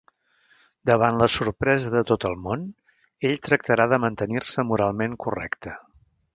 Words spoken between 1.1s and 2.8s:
la sorpresa de tot el món,